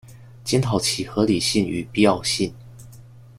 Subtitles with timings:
[0.43, 2.51] 檢討其合理性與必要性